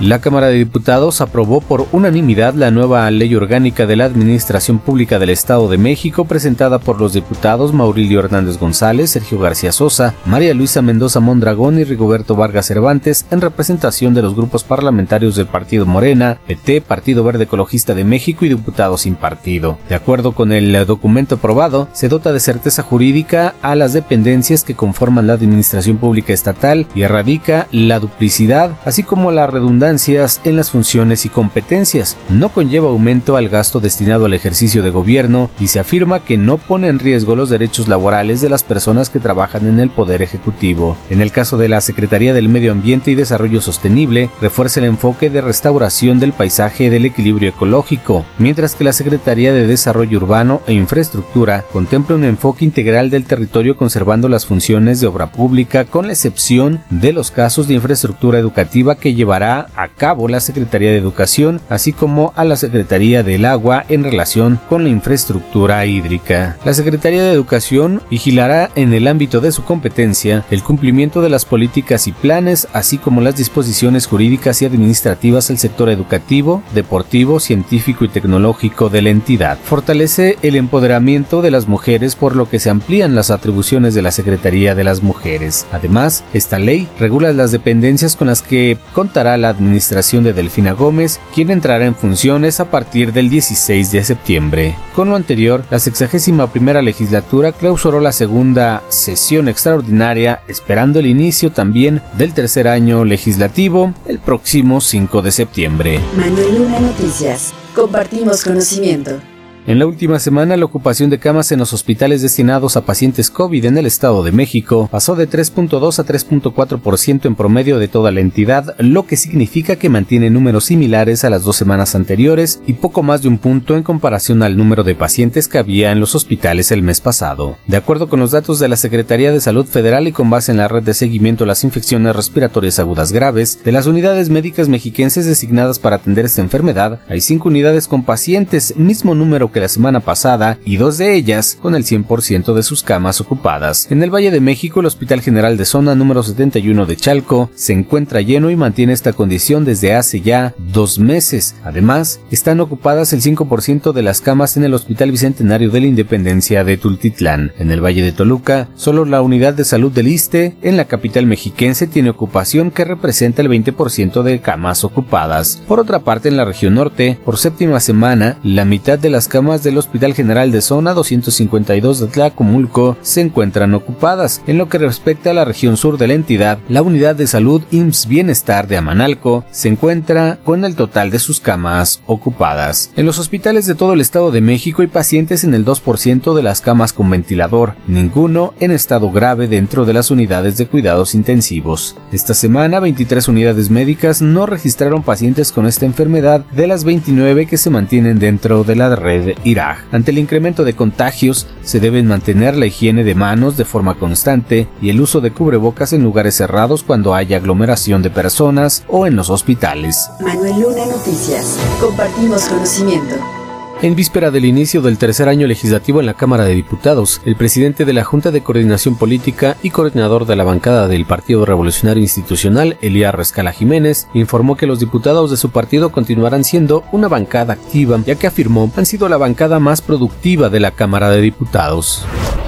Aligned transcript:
La 0.00 0.20
Cámara 0.20 0.48
de 0.48 0.58
Diputados 0.58 1.22
aprobó 1.22 1.62
por 1.62 1.86
unanimidad 1.90 2.52
la 2.52 2.70
nueva 2.70 3.10
Ley 3.10 3.34
Orgánica 3.34 3.86
de 3.86 3.96
la 3.96 4.04
Administración 4.04 4.78
Pública 4.78 5.18
del 5.18 5.30
Estado 5.30 5.70
de 5.70 5.78
México 5.78 6.26
presentada 6.26 6.78
por 6.78 7.00
los 7.00 7.14
diputados 7.14 7.72
Maurilio 7.72 8.20
Hernández 8.20 8.58
González, 8.58 9.08
Sergio 9.08 9.38
García 9.38 9.72
Sosa, 9.72 10.12
María 10.26 10.52
Luisa 10.52 10.82
Mendoza 10.82 11.20
Mondragón 11.20 11.78
y 11.78 11.84
Rigoberto 11.84 12.36
Vargas 12.36 12.66
Cervantes 12.66 13.24
en 13.30 13.40
representación 13.40 14.12
de 14.12 14.20
los 14.20 14.36
grupos 14.36 14.64
parlamentarios 14.64 15.34
del 15.34 15.46
Partido 15.46 15.86
Morena, 15.86 16.40
PT, 16.46 16.82
Partido 16.82 17.24
Verde 17.24 17.44
Ecologista 17.44 17.94
de 17.94 18.04
México 18.04 18.44
y 18.44 18.50
diputados 18.50 19.00
sin 19.00 19.14
partido. 19.14 19.78
De 19.88 19.94
acuerdo 19.94 20.32
con 20.32 20.52
el 20.52 20.84
documento 20.84 21.36
aprobado, 21.36 21.88
se 21.94 22.10
dota 22.10 22.34
de 22.34 22.40
certeza 22.40 22.82
jurídica 22.82 23.54
a 23.62 23.74
las 23.74 23.94
dependencias 23.94 24.62
que 24.62 24.74
conforman 24.74 25.26
la 25.26 25.32
Administración 25.32 25.96
Pública 25.96 26.34
Estatal 26.34 26.86
y 26.94 27.00
erradica 27.00 27.66
la 27.72 27.98
duplicidad, 27.98 28.72
así 28.84 29.02
como 29.02 29.30
la 29.30 29.46
redundancia 29.46 29.85
en 29.86 30.56
las 30.56 30.70
funciones 30.70 31.26
y 31.26 31.28
competencias, 31.28 32.16
no 32.28 32.48
conlleva 32.48 32.88
aumento 32.88 33.36
al 33.36 33.48
gasto 33.48 33.78
destinado 33.78 34.24
al 34.24 34.34
ejercicio 34.34 34.82
de 34.82 34.90
gobierno 34.90 35.50
y 35.60 35.68
se 35.68 35.78
afirma 35.78 36.24
que 36.24 36.36
no 36.36 36.58
pone 36.58 36.88
en 36.88 36.98
riesgo 36.98 37.36
los 37.36 37.50
derechos 37.50 37.86
laborales 37.86 38.40
de 38.40 38.48
las 38.48 38.62
personas 38.62 39.10
que 39.10 39.20
trabajan 39.20 39.66
en 39.66 39.78
el 39.78 39.90
Poder 39.90 40.22
Ejecutivo. 40.22 40.96
En 41.08 41.20
el 41.20 41.30
caso 41.30 41.56
de 41.56 41.68
la 41.68 41.80
Secretaría 41.80 42.34
del 42.34 42.48
Medio 42.48 42.72
Ambiente 42.72 43.10
y 43.10 43.14
Desarrollo 43.14 43.60
Sostenible, 43.60 44.28
refuerza 44.40 44.80
el 44.80 44.86
enfoque 44.86 45.30
de 45.30 45.40
restauración 45.40 46.18
del 46.18 46.32
paisaje 46.32 46.84
y 46.84 46.88
del 46.88 47.04
equilibrio 47.04 47.50
ecológico, 47.50 48.24
mientras 48.38 48.74
que 48.74 48.84
la 48.84 48.92
Secretaría 48.92 49.52
de 49.52 49.66
Desarrollo 49.66 50.18
Urbano 50.18 50.62
e 50.66 50.72
Infraestructura 50.72 51.64
contempla 51.72 52.16
un 52.16 52.24
enfoque 52.24 52.64
integral 52.64 53.10
del 53.10 53.24
territorio 53.24 53.76
conservando 53.76 54.28
las 54.28 54.46
funciones 54.46 55.00
de 55.00 55.06
obra 55.06 55.30
pública 55.30 55.84
con 55.84 56.06
la 56.06 56.12
excepción 56.12 56.80
de 56.90 57.12
los 57.12 57.30
casos 57.30 57.68
de 57.68 57.74
infraestructura 57.74 58.38
educativa 58.38 58.96
que 58.96 59.14
llevará 59.14 59.68
a 59.76 59.88
cabo 59.88 60.28
la 60.28 60.40
Secretaría 60.40 60.90
de 60.90 60.96
Educación, 60.96 61.60
así 61.68 61.92
como 61.92 62.32
a 62.36 62.44
la 62.44 62.56
Secretaría 62.56 63.22
del 63.22 63.44
Agua 63.44 63.84
en 63.88 64.04
relación 64.04 64.58
con 64.68 64.84
la 64.84 64.88
infraestructura 64.88 65.84
hídrica. 65.86 66.56
La 66.64 66.74
Secretaría 66.74 67.22
de 67.22 67.32
Educación 67.32 68.02
vigilará 68.10 68.70
en 68.74 68.94
el 68.94 69.06
ámbito 69.06 69.40
de 69.40 69.52
su 69.52 69.64
competencia 69.64 70.44
el 70.50 70.62
cumplimiento 70.62 71.20
de 71.20 71.28
las 71.28 71.44
políticas 71.44 72.06
y 72.06 72.12
planes, 72.12 72.68
así 72.72 72.98
como 72.98 73.20
las 73.20 73.36
disposiciones 73.36 74.06
jurídicas 74.06 74.62
y 74.62 74.64
administrativas 74.64 75.48
del 75.48 75.58
sector 75.58 75.90
educativo, 75.90 76.62
deportivo, 76.74 77.40
científico 77.40 78.04
y 78.04 78.08
tecnológico 78.08 78.88
de 78.88 79.02
la 79.02 79.10
entidad. 79.10 79.58
Fortalece 79.62 80.38
el 80.42 80.56
empoderamiento 80.56 81.42
de 81.42 81.50
las 81.50 81.68
mujeres 81.68 82.16
por 82.16 82.34
lo 82.34 82.48
que 82.48 82.60
se 82.60 82.70
amplían 82.70 83.14
las 83.14 83.30
atribuciones 83.30 83.94
de 83.94 84.02
la 84.02 84.10
Secretaría 84.10 84.74
de 84.74 84.84
las 84.84 85.02
Mujeres. 85.02 85.66
Además, 85.72 86.24
esta 86.32 86.58
ley 86.58 86.88
regula 86.98 87.32
las 87.32 87.52
dependencias 87.52 88.16
con 88.16 88.28
las 88.28 88.42
que 88.42 88.78
contará 88.92 89.36
la 89.36 89.50
administración 89.50 89.65
administración 89.66 90.24
de 90.24 90.32
Delfina 90.32 90.72
Gómez, 90.72 91.20
quien 91.34 91.50
entrará 91.50 91.84
en 91.84 91.94
funciones 91.94 92.60
a 92.60 92.70
partir 92.70 93.12
del 93.12 93.28
16 93.28 93.92
de 93.92 94.04
septiembre. 94.04 94.76
Con 94.94 95.10
lo 95.10 95.16
anterior, 95.16 95.64
la 95.70 95.78
61 95.78 96.48
primera 96.48 96.82
legislatura 96.82 97.52
clausuró 97.52 98.00
la 98.00 98.12
segunda 98.12 98.82
sesión 98.88 99.48
extraordinaria, 99.48 100.40
esperando 100.48 101.00
el 101.00 101.06
inicio 101.06 101.52
también 101.52 102.02
del 102.16 102.32
tercer 102.32 102.68
año 102.68 103.04
legislativo 103.04 103.92
el 104.06 104.18
próximo 104.18 104.80
5 104.80 105.22
de 105.22 105.32
septiembre. 105.32 106.00
Manuel 106.16 106.58
Luna 106.58 106.80
Noticias. 106.80 107.52
Compartimos 107.74 108.42
conocimiento. 108.42 109.20
En 109.68 109.80
la 109.80 109.86
última 109.86 110.20
semana, 110.20 110.56
la 110.56 110.64
ocupación 110.64 111.10
de 111.10 111.18
camas 111.18 111.50
en 111.50 111.58
los 111.58 111.72
hospitales 111.72 112.22
destinados 112.22 112.76
a 112.76 112.86
pacientes 112.86 113.30
COVID 113.30 113.64
en 113.64 113.76
el 113.76 113.86
Estado 113.86 114.22
de 114.22 114.30
México 114.30 114.88
pasó 114.92 115.16
de 115.16 115.28
3.2 115.28 115.98
a 115.98 116.06
3.4% 116.06 117.26
en 117.26 117.34
promedio 117.34 117.80
de 117.80 117.88
toda 117.88 118.12
la 118.12 118.20
entidad, 118.20 118.76
lo 118.78 119.08
que 119.08 119.16
significa 119.16 119.74
que 119.74 119.88
mantiene 119.88 120.30
números 120.30 120.66
similares 120.66 121.24
a 121.24 121.30
las 121.30 121.42
dos 121.42 121.56
semanas 121.56 121.96
anteriores 121.96 122.60
y 122.68 122.74
poco 122.74 123.02
más 123.02 123.22
de 123.22 123.28
un 123.28 123.38
punto 123.38 123.74
en 123.74 123.82
comparación 123.82 124.44
al 124.44 124.56
número 124.56 124.84
de 124.84 124.94
pacientes 124.94 125.48
que 125.48 125.58
había 125.58 125.90
en 125.90 125.98
los 125.98 126.14
hospitales 126.14 126.70
el 126.70 126.84
mes 126.84 127.00
pasado. 127.00 127.56
De 127.66 127.76
acuerdo 127.76 128.08
con 128.08 128.20
los 128.20 128.30
datos 128.30 128.60
de 128.60 128.68
la 128.68 128.76
Secretaría 128.76 129.32
de 129.32 129.40
Salud 129.40 129.66
Federal 129.66 130.06
y 130.06 130.12
con 130.12 130.30
base 130.30 130.52
en 130.52 130.58
la 130.58 130.68
red 130.68 130.84
de 130.84 130.94
seguimiento 130.94 131.42
a 131.42 131.48
las 131.48 131.64
infecciones 131.64 132.14
respiratorias 132.14 132.78
agudas 132.78 133.10
graves, 133.10 133.64
de 133.64 133.72
las 133.72 133.86
unidades 133.86 134.30
médicas 134.30 134.68
mexiquenses 134.68 135.26
designadas 135.26 135.80
para 135.80 135.96
atender 135.96 136.24
esta 136.24 136.40
enfermedad, 136.40 137.00
hay 137.08 137.20
cinco 137.20 137.48
unidades 137.48 137.88
con 137.88 138.04
pacientes, 138.04 138.76
mismo 138.76 139.16
número 139.16 139.50
que 139.50 139.55
la 139.60 139.68
semana 139.68 140.00
pasada 140.00 140.58
y 140.64 140.76
dos 140.76 140.98
de 140.98 141.14
ellas 141.14 141.58
con 141.60 141.74
el 141.74 141.84
100% 141.84 142.54
de 142.54 142.62
sus 142.62 142.82
camas 142.82 143.20
ocupadas. 143.20 143.90
En 143.90 144.02
el 144.02 144.14
Valle 144.14 144.30
de 144.30 144.40
México, 144.40 144.80
el 144.80 144.86
Hospital 144.86 145.20
General 145.20 145.56
de 145.56 145.64
Zona 145.64 145.94
número 145.94 146.22
71 146.22 146.86
de 146.86 146.96
Chalco 146.96 147.50
se 147.54 147.72
encuentra 147.72 148.20
lleno 148.20 148.50
y 148.50 148.56
mantiene 148.56 148.92
esta 148.92 149.12
condición 149.12 149.64
desde 149.64 149.94
hace 149.94 150.20
ya 150.20 150.54
dos 150.58 150.98
meses. 150.98 151.54
Además, 151.64 152.20
están 152.30 152.60
ocupadas 152.60 153.12
el 153.12 153.22
5% 153.22 153.92
de 153.92 154.02
las 154.02 154.20
camas 154.20 154.56
en 154.56 154.64
el 154.64 154.74
Hospital 154.74 155.10
Bicentenario 155.10 155.70
de 155.70 155.80
la 155.80 155.86
Independencia 155.86 156.64
de 156.64 156.76
Tultitlán. 156.76 157.52
En 157.58 157.70
el 157.70 157.84
Valle 157.84 158.02
de 158.02 158.12
Toluca, 158.12 158.68
solo 158.74 159.04
la 159.04 159.22
unidad 159.22 159.54
de 159.54 159.64
salud 159.64 159.92
del 159.92 160.08
ISTE 160.08 160.56
en 160.62 160.76
la 160.76 160.86
capital 160.86 161.26
mexiquense 161.26 161.86
tiene 161.86 162.10
ocupación 162.10 162.70
que 162.70 162.84
representa 162.84 163.42
el 163.42 163.48
20% 163.48 164.22
de 164.22 164.40
camas 164.40 164.84
ocupadas. 164.84 165.62
Por 165.66 165.80
otra 165.80 166.00
parte, 166.00 166.28
en 166.28 166.36
la 166.36 166.44
región 166.44 166.74
norte, 166.74 167.18
por 167.24 167.38
séptima 167.38 167.80
semana, 167.80 168.38
la 168.42 168.64
mitad 168.64 168.98
de 168.98 169.10
las 169.10 169.28
camas 169.28 169.45
del 169.46 169.78
Hospital 169.78 170.12
General 170.12 170.50
de 170.50 170.60
Zona 170.60 170.92
252 170.92 172.00
de 172.00 172.06
Tlacomulco 172.08 172.96
se 173.00 173.20
encuentran 173.20 173.74
ocupadas. 173.74 174.42
En 174.48 174.58
lo 174.58 174.68
que 174.68 174.78
respecta 174.78 175.30
a 175.30 175.34
la 175.34 175.44
región 175.44 175.76
sur 175.76 175.98
de 175.98 176.08
la 176.08 176.14
entidad, 176.14 176.58
la 176.68 176.82
unidad 176.82 177.14
de 177.14 177.28
salud 177.28 177.62
IMSS 177.70 178.08
Bienestar 178.08 178.66
de 178.66 178.76
Amanalco 178.76 179.44
se 179.52 179.68
encuentra 179.68 180.40
con 180.42 180.64
el 180.64 180.74
total 180.74 181.10
de 181.12 181.20
sus 181.20 181.38
camas 181.38 182.00
ocupadas. 182.06 182.90
En 182.96 183.06
los 183.06 183.20
hospitales 183.20 183.66
de 183.66 183.76
todo 183.76 183.92
el 183.92 184.00
Estado 184.00 184.32
de 184.32 184.40
México 184.40 184.82
hay 184.82 184.88
pacientes 184.88 185.44
en 185.44 185.54
el 185.54 185.64
2% 185.64 186.34
de 186.34 186.42
las 186.42 186.60
camas 186.60 186.92
con 186.92 187.08
ventilador, 187.08 187.74
ninguno 187.86 188.52
en 188.58 188.72
estado 188.72 189.12
grave 189.12 189.46
dentro 189.46 189.84
de 189.84 189.92
las 189.92 190.10
unidades 190.10 190.56
de 190.56 190.66
cuidados 190.66 191.14
intensivos. 191.14 191.96
Esta 192.10 192.34
semana, 192.34 192.80
23 192.80 193.28
unidades 193.28 193.70
médicas 193.70 194.20
no 194.22 194.44
registraron 194.44 195.04
pacientes 195.04 195.52
con 195.52 195.66
esta 195.66 195.86
enfermedad 195.86 196.44
de 196.50 196.66
las 196.66 196.82
29 196.82 197.46
que 197.46 197.58
se 197.58 197.70
mantienen 197.70 198.18
dentro 198.18 198.64
de 198.64 198.74
la 198.74 198.96
red 198.96 199.35
Irak. 199.44 199.84
Ante 199.92 200.10
el 200.10 200.18
incremento 200.18 200.64
de 200.64 200.74
contagios, 200.74 201.46
se 201.62 201.80
deben 201.80 202.06
mantener 202.06 202.56
la 202.56 202.66
higiene 202.66 203.04
de 203.04 203.14
manos 203.14 203.56
de 203.56 203.64
forma 203.64 203.94
constante 203.94 204.68
y 204.80 204.90
el 204.90 205.00
uso 205.00 205.20
de 205.20 205.32
cubrebocas 205.32 205.92
en 205.92 206.02
lugares 206.02 206.36
cerrados 206.36 206.82
cuando 206.82 207.14
haya 207.14 207.36
aglomeración 207.36 208.02
de 208.02 208.10
personas 208.10 208.84
o 208.88 209.06
en 209.06 209.16
los 209.16 209.30
hospitales. 209.30 210.10
Manuel 210.20 210.60
Luna 210.60 210.86
Noticias. 210.86 211.58
Compartimos 211.80 212.44
conocimiento. 212.44 213.35
En 213.82 213.94
víspera 213.94 214.30
del 214.30 214.46
inicio 214.46 214.80
del 214.80 214.96
tercer 214.96 215.28
año 215.28 215.46
legislativo 215.46 216.00
en 216.00 216.06
la 216.06 216.14
Cámara 216.14 216.44
de 216.44 216.54
Diputados, 216.54 217.20
el 217.26 217.36
presidente 217.36 217.84
de 217.84 217.92
la 217.92 218.04
Junta 218.04 218.30
de 218.30 218.40
Coordinación 218.40 218.96
Política 218.96 219.58
y 219.62 219.68
coordinador 219.68 220.24
de 220.24 220.34
la 220.34 220.44
bancada 220.44 220.88
del 220.88 221.04
Partido 221.04 221.44
Revolucionario 221.44 222.02
Institucional, 222.02 222.78
Elías 222.80 223.14
Rescala 223.14 223.52
Jiménez, 223.52 224.08
informó 224.14 224.56
que 224.56 224.66
los 224.66 224.80
diputados 224.80 225.30
de 225.30 225.36
su 225.36 225.50
partido 225.50 225.92
continuarán 225.92 226.42
siendo 226.42 226.84
una 226.90 227.08
bancada 227.08 227.52
activa, 227.52 228.00
ya 228.06 228.14
que 228.14 228.26
afirmó 228.26 228.72
han 228.76 228.86
sido 228.86 229.10
la 229.10 229.18
bancada 229.18 229.60
más 229.60 229.82
productiva 229.82 230.48
de 230.48 230.60
la 230.60 230.70
Cámara 230.70 231.10
de 231.10 231.20
Diputados. 231.20 232.02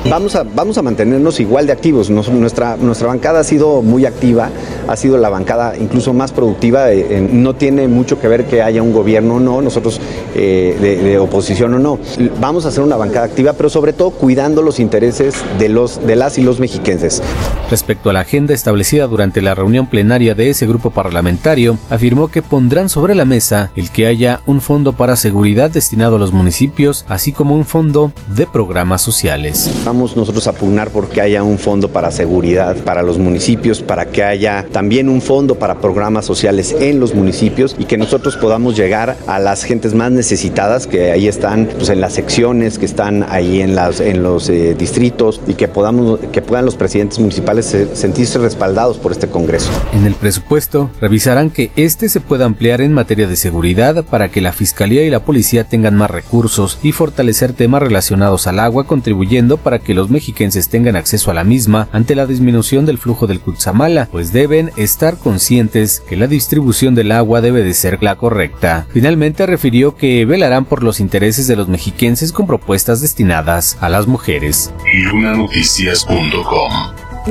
Vamos 0.09 0.34
a, 0.34 0.45
vamos 0.45 0.78
a 0.78 0.83
mantenernos 0.83 1.41
igual 1.41 1.66
de 1.66 1.72
activos. 1.72 2.09
nuestra, 2.09 2.77
nuestra 2.78 3.09
bancada 3.09 3.41
ha 3.41 3.45
sido 3.45 3.83
muy 3.83 4.06
activa, 4.06 4.50
ha 4.88 4.97
sido 4.97 5.19
la 5.19 5.28
bancada 5.28 5.75
incluso 5.78 6.12
más 6.12 6.32
productiva. 6.32 6.91
Eh, 6.93 7.26
no 7.31 7.54
tiene 7.54 7.88
mucho 7.88 8.21
que 8.21 8.28
ver 8.28 8.47
que 8.47 8.62
haya 8.62 8.82
un 8.82 8.93
gobierno 8.93 9.37
o 9.37 9.41
no, 9.41 9.60
nosotros 9.60 10.00
eh, 10.34 10.76
de, 10.81 11.19
oposición 11.19 11.75
o 11.75 11.78
no. 11.78 11.99
Vamos 12.41 12.65
a 12.65 12.69
hacer 12.69 12.82
una 12.82 12.97
bancada 12.97 13.27
activa, 13.27 13.53
pero 13.53 13.69
sobre 13.69 13.93
todo 13.93 14.10
cuidando 14.10 14.62
los 14.62 14.81
intereses 14.81 15.34
de, 15.59 15.69
los, 15.69 16.04
de 16.06 16.16
las 16.16 16.38
y 16.38 16.43
los 16.43 16.60
mexiquenses. 16.60 17.22
Respecto 17.71 18.10
a 18.10 18.13
la 18.13 18.21
agenda 18.21 18.54
establecida 18.54 19.07
durante 19.07 19.42
la 19.42 19.54
reunión 19.54 19.89
plenaria 19.89 20.34
de 20.34 20.51
ese 20.51 20.66
grupo 20.66 20.91
parlamentario, 20.91 21.78
afirmó 21.91 22.28
que 22.28 22.42
pondrán 22.42 22.89
sobre 22.89 23.15
la 23.15 23.24
mesa 23.24 23.71
el 23.77 23.91
que 23.91 24.07
haya 24.07 24.41
un 24.47 24.60
fondo 24.60 24.92
para 24.92 25.16
seguridad 25.16 25.71
destinado 25.71 26.16
a 26.16 26.18
los 26.18 26.33
municipios, 26.33 27.04
así 27.09 27.33
como 27.33 27.54
un 27.54 27.65
fondo 27.65 28.13
de 28.34 28.47
programas 28.47 29.03
sociales 29.03 29.68
vamos 29.84 30.16
nosotros 30.16 30.47
a 30.47 30.53
pugnar 30.53 30.91
porque 30.91 31.21
haya 31.21 31.42
un 31.42 31.59
fondo 31.59 31.89
para 31.89 32.10
seguridad 32.10 32.77
para 32.84 33.03
los 33.03 33.18
municipios, 33.18 33.83
para 33.83 34.07
que 34.07 34.22
haya 34.22 34.66
también 34.78 35.09
un 35.09 35.21
fondo 35.21 35.57
para 35.57 35.80
programas 35.80 36.25
sociales 36.25 36.77
en 36.78 37.01
los 37.01 37.13
municipios 37.13 37.75
y 37.80 37.86
que 37.86 37.98
nosotros 37.98 38.36
podamos 38.36 38.77
llegar 38.77 39.16
a 39.27 39.41
las 39.41 39.65
gentes 39.65 39.92
más 39.92 40.13
necesitadas 40.13 40.86
que 40.86 41.10
ahí 41.10 41.27
están 41.27 41.66
pues, 41.66 41.89
en 41.89 42.01
las 42.01 42.13
secciones, 42.13 42.78
que 42.78 42.86
están 42.86 43.27
ahí 43.28 43.60
en, 43.60 43.75
las, 43.75 43.98
en 43.98 44.22
los 44.22 44.48
eh, 44.48 44.77
distritos 44.78 45.41
y 45.48 45.54
que, 45.54 45.66
podamos, 45.66 46.21
que 46.30 46.42
puedan 46.42 46.65
los 46.65 46.77
presidentes 46.77 47.19
municipales 47.19 47.77
sentirse 47.95 48.39
respaldados 48.39 48.98
por 48.98 49.10
este 49.10 49.27
Congreso. 49.27 49.69
En 49.92 50.07
el 50.07 50.15
presupuesto 50.15 50.91
revisarán 51.01 51.51
que 51.51 51.72
este 51.75 52.09
se 52.09 52.21
pueda 52.21 52.45
ampliar 52.45 52.80
en 52.80 52.92
materia 52.92 53.27
de 53.27 53.34
seguridad 53.34 54.04
para 54.04 54.28
que 54.28 54.41
la 54.41 54.53
Fiscalía 54.53 55.03
y 55.03 55.10
la 55.10 55.25
Policía 55.25 55.65
tengan 55.65 55.97
más 55.97 56.13
recursos 56.13 56.78
y 56.84 56.92
fortalecer 56.92 57.53
temas 57.53 57.83
relacionados 57.83 58.47
al 58.47 58.60
agua 58.60 58.86
contribuyendo 58.86 59.57
para 59.57 59.80
que 59.80 59.95
los 59.95 60.09
mexiquenses 60.09 60.69
tengan 60.69 60.95
acceso 60.95 61.33
a 61.33 61.34
la 61.34 61.42
misma 61.42 61.89
ante 61.91 62.15
la 62.15 62.27
disminución 62.27 62.86
del 62.86 62.98
flujo 62.98 63.27
del 63.27 63.41
Cutzamala, 63.41 64.07
pues 64.13 64.33
deben 64.68 64.82
estar 64.82 65.16
conscientes 65.18 66.00
que 66.00 66.16
la 66.16 66.26
distribución 66.26 66.94
del 66.94 67.12
agua 67.12 67.41
debe 67.41 67.62
de 67.62 67.74
ser 67.74 68.03
la 68.03 68.16
correcta. 68.16 68.86
Finalmente 68.92 69.47
refirió 69.47 69.97
que 69.97 70.24
velarán 70.24 70.65
por 70.65 70.82
los 70.82 71.00
intereses 71.00 71.47
de 71.47 71.56
los 71.56 71.68
mexiquenses 71.68 72.32
con 72.32 72.47
propuestas 72.47 73.00
destinadas 73.00 73.76
a 73.80 73.88
las 73.88 74.06
mujeres. 74.06 74.72
Lunanoticias.com 74.94 76.72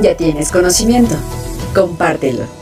Ya 0.02 0.16
tienes 0.16 0.50
conocimiento. 0.50 1.16
Compártelo. 1.74 2.57